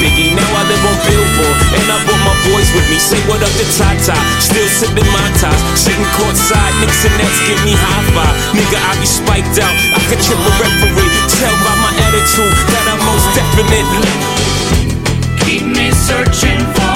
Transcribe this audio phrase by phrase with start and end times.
[0.00, 0.36] Biggie.
[0.36, 1.56] Now I live on Billboard.
[1.76, 2.98] And I brought my boys with me.
[2.98, 4.16] Say what up to Tata.
[4.40, 5.60] Still sipping my ties.
[5.76, 6.74] Sitting courtside.
[6.80, 8.34] Knicks and Nets give me high five.
[8.56, 9.74] Nigga, I be spiked out.
[9.96, 11.12] I could trip a referee.
[11.40, 14.10] Tell by my attitude that I'm most definitely.
[15.44, 16.95] Keep me searching for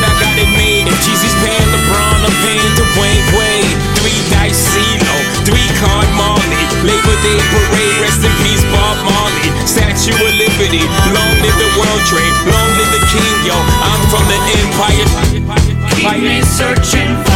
[0.91, 3.79] If Jeezy's paying LeBron, I'm paying Dwayne Wade.
[3.95, 5.15] Three dice CeeLo,
[5.47, 6.63] three card Marley.
[6.83, 9.47] Labor Day parade, rest in peace Bob Marley.
[9.63, 10.83] Statue of Liberty,
[11.15, 13.55] long live the World Trade, long live the King, yo.
[13.55, 15.07] I'm from the Empire.
[15.95, 17.30] Keep me searching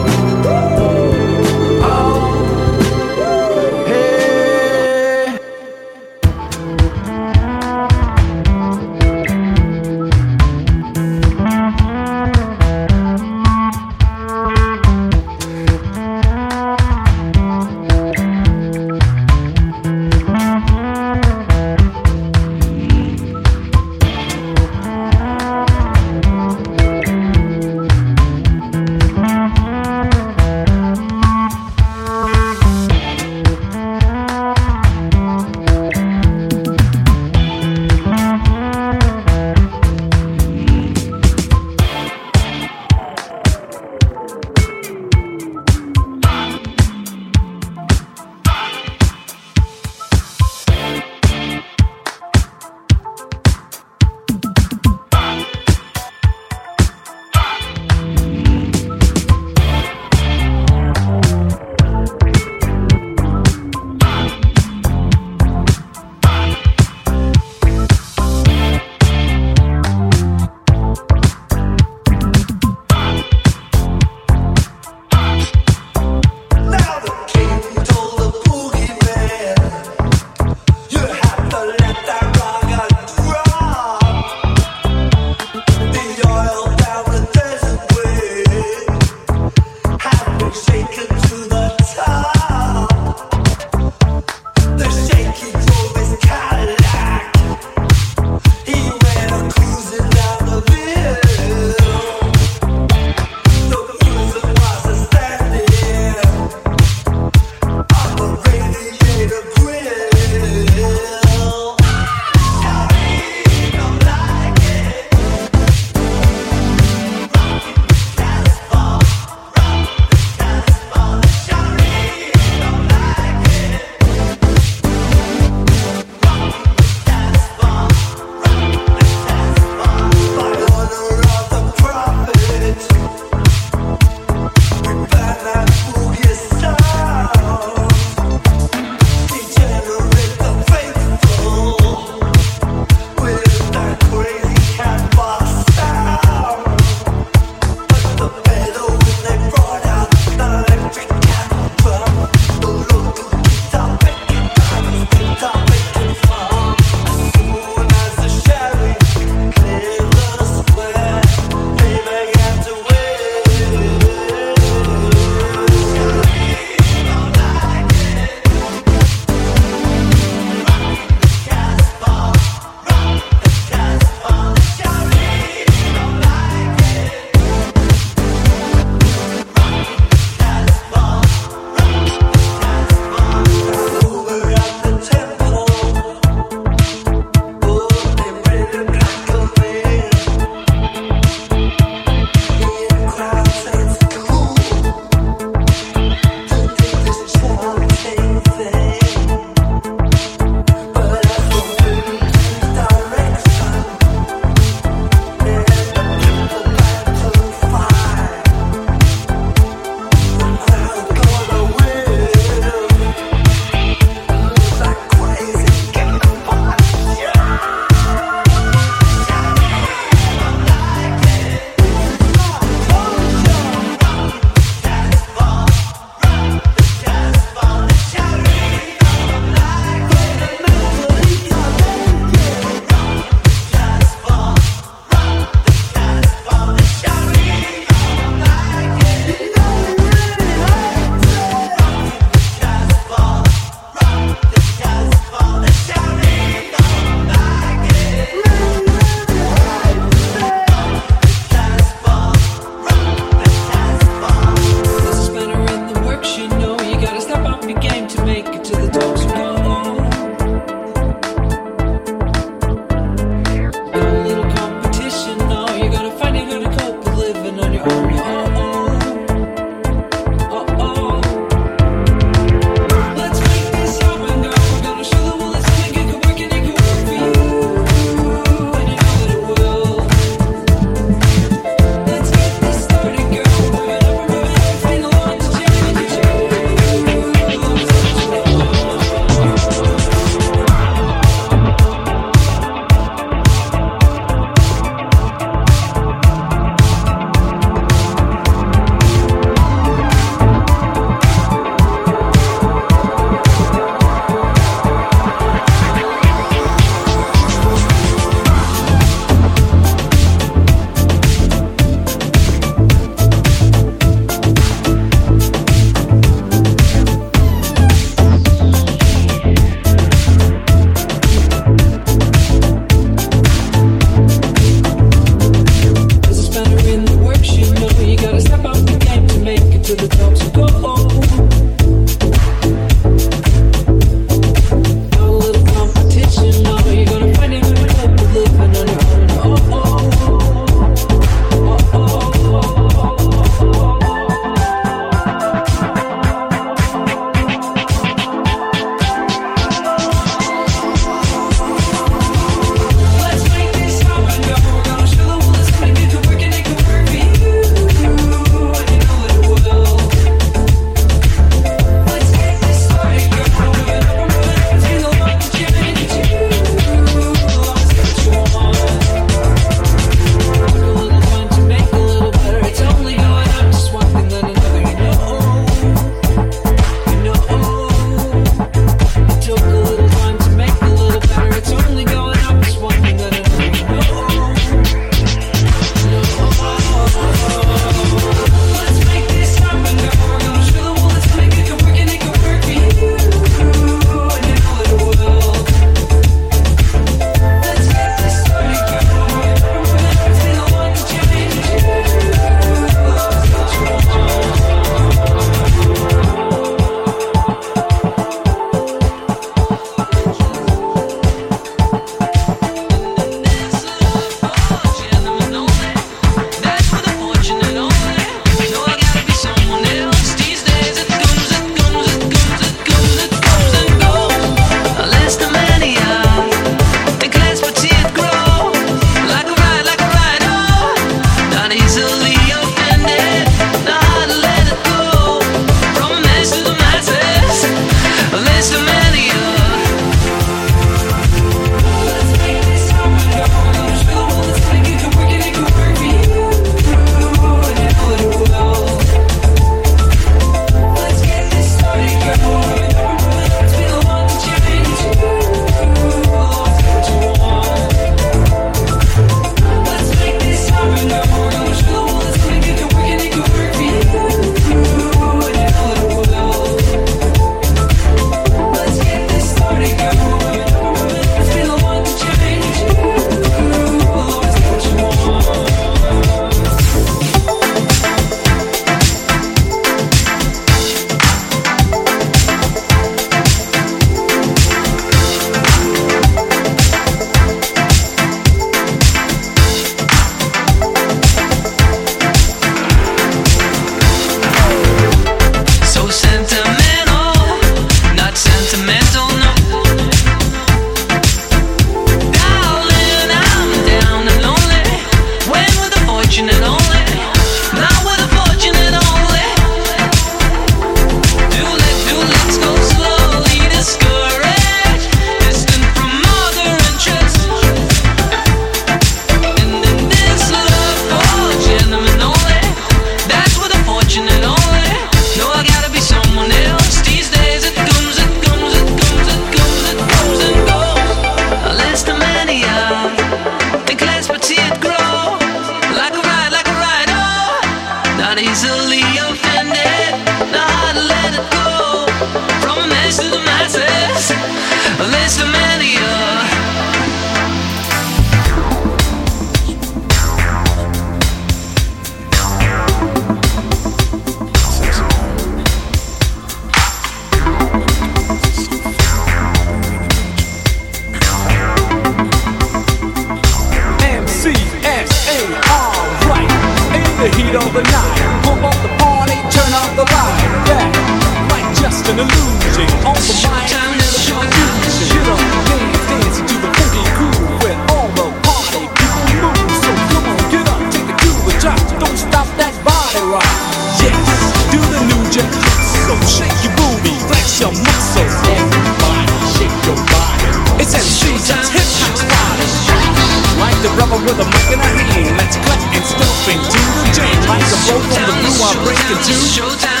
[594.01, 595.37] rubber with a mic in her hand.
[595.37, 597.37] Let's cut and stomp into the jam.
[597.45, 599.37] Like a blow from the blue, I break breaking two.
[599.45, 600.00] Showtime.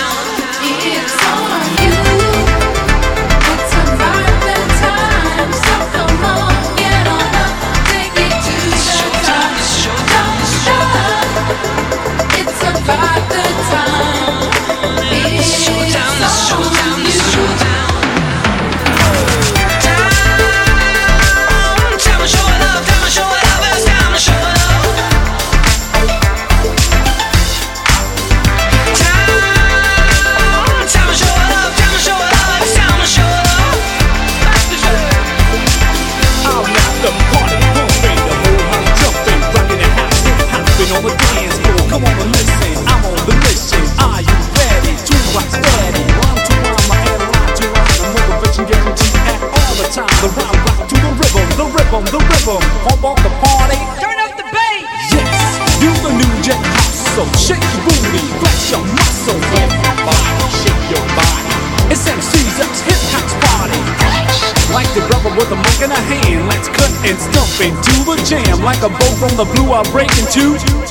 [67.61, 69.71] into the jam like a boat from the blue.
[69.71, 70.90] I break into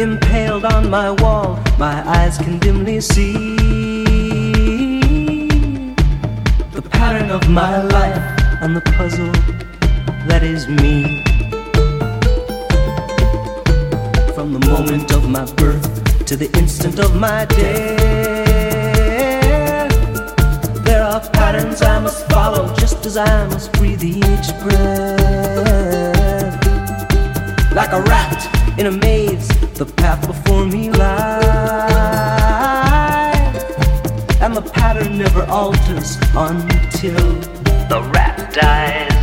[0.00, 3.54] Impaled on my wall, my eyes can dimly see
[6.72, 8.16] the pattern of my life
[8.62, 9.30] and the puzzle
[10.26, 11.22] that is me.
[14.34, 18.00] From the moment of my birth to the instant of my death,
[20.82, 25.20] there are patterns I must follow just as I must breathe each breath.
[27.74, 29.46] Like a rat in a maze,
[29.80, 31.40] the path before me lies,
[34.42, 37.16] and the pattern never alters until
[37.88, 39.19] the rat dies.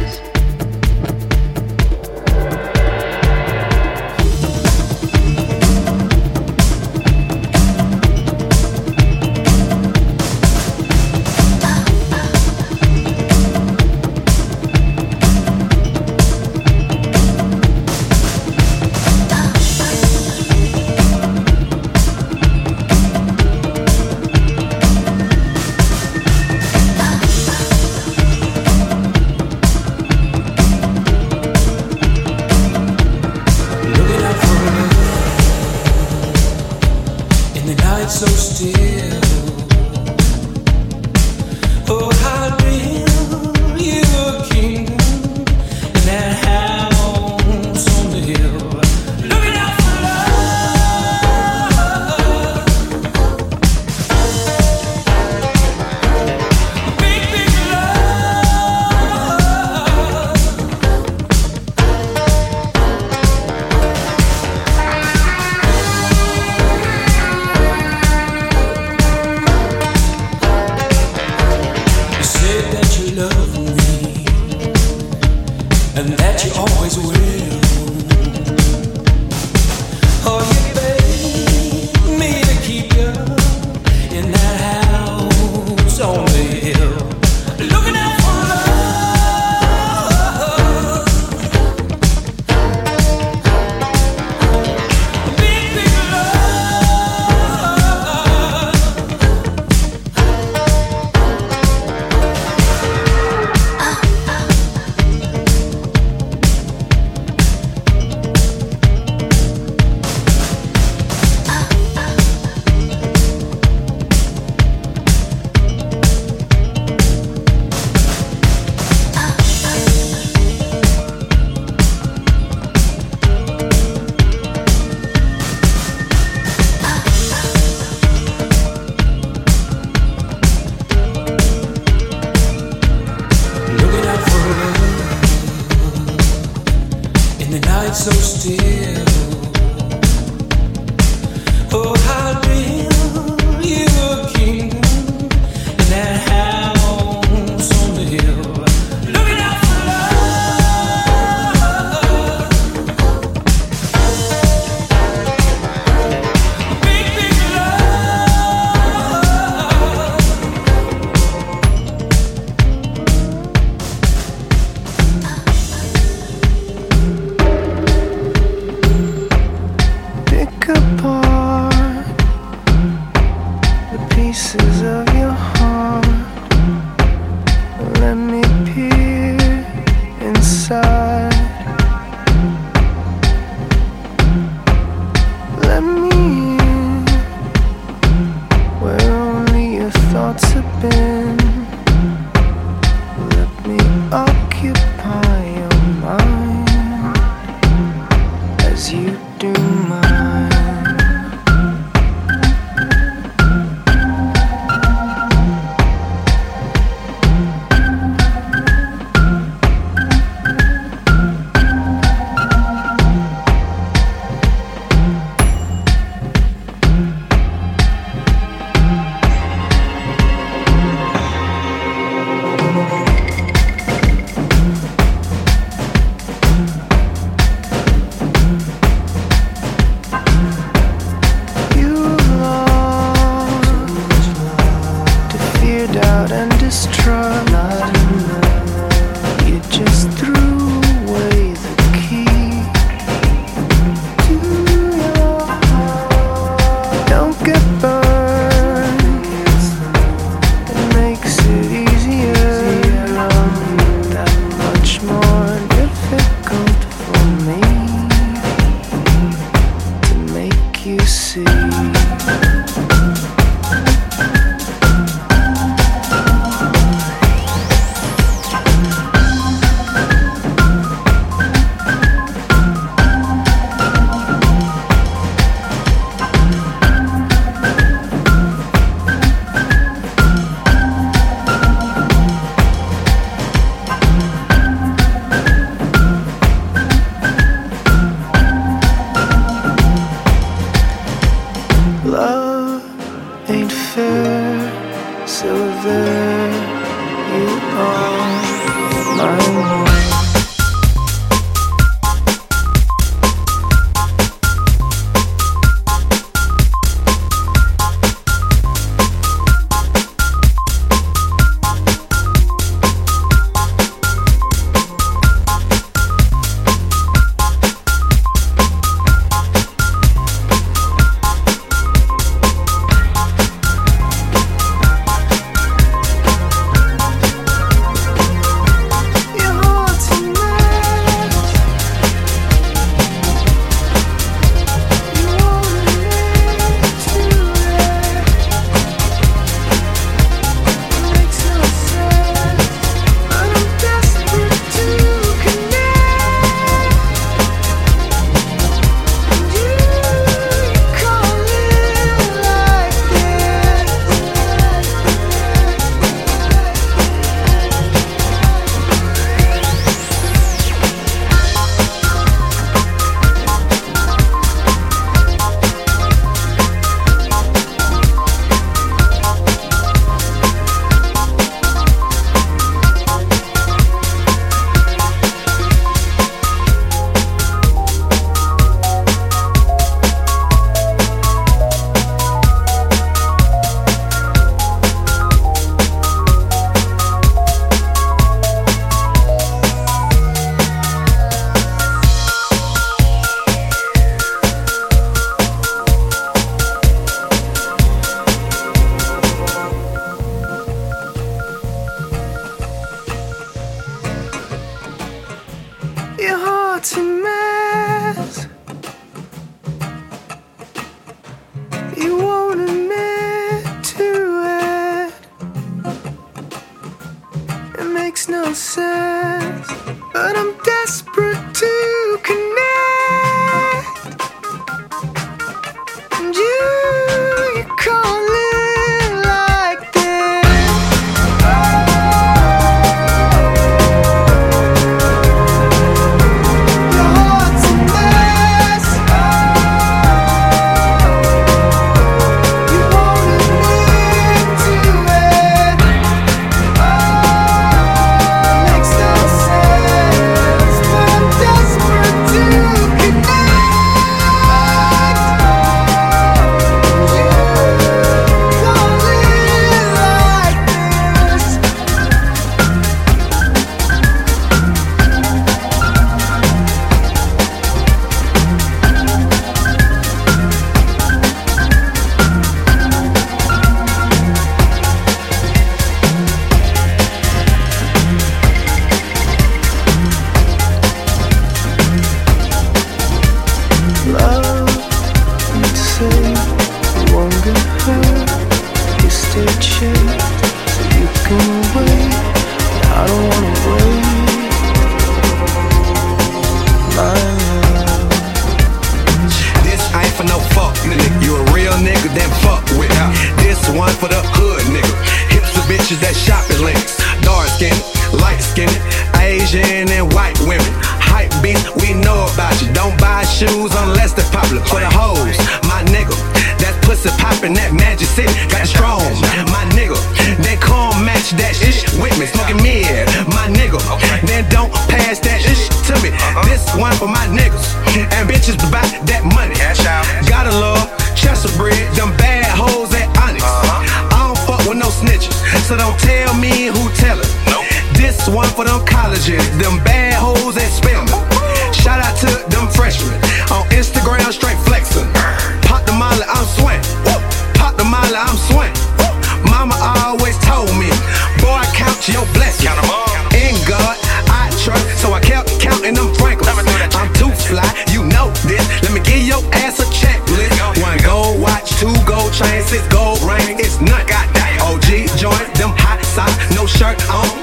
[418.28, 419.68] Snitches.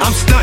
[0.05, 0.34] I'm stunned.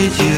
[0.00, 0.29] My life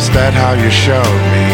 [0.00, 1.48] was that how you showed me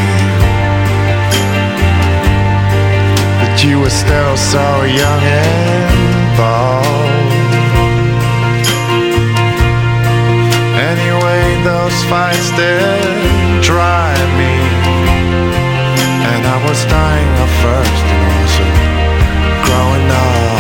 [3.42, 5.90] that you were still so young and
[6.38, 7.30] bold?
[10.78, 14.54] Anyway, those fights did drive me,
[16.30, 20.55] and I was dying of thirst and uh, growing up.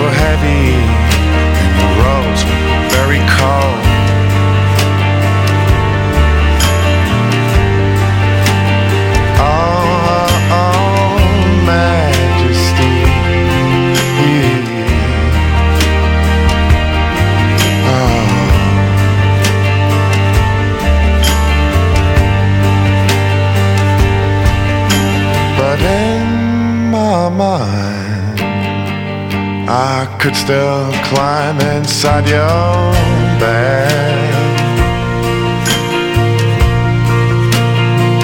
[0.00, 0.74] Were heavy,
[1.70, 3.77] and robes were very cold.
[30.18, 32.92] could still climb inside your
[33.38, 34.34] bed.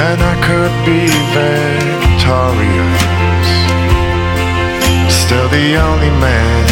[0.03, 1.07] And I could be
[1.39, 3.03] victorious.
[5.23, 6.66] Still the only man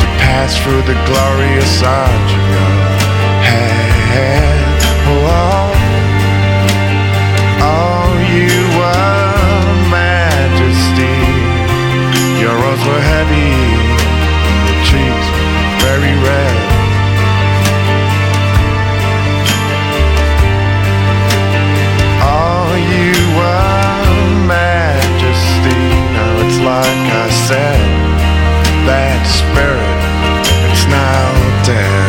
[0.00, 2.74] to pass through the glorious arch of your
[3.46, 4.58] head.
[5.22, 5.70] Whoa.
[7.62, 11.16] Oh, you were majesty.
[12.42, 13.57] Your arms were heavy.
[26.80, 27.80] like I said,
[28.86, 29.98] that spirit,
[30.70, 32.07] it's now dead.